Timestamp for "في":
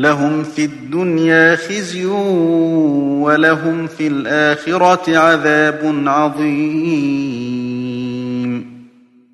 0.42-0.64, 3.86-4.06